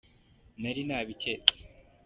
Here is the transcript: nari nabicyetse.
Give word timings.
nari 0.61 0.81
nabicyetse. 0.87 1.53